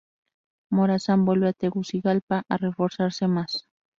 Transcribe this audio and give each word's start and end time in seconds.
Morazán 0.71 1.25
vuelve 1.25 1.49
a 1.49 1.53
Tegucigalpa 1.53 2.43
a 2.49 2.57
reforzarse 2.57 3.27
más. 3.27 3.67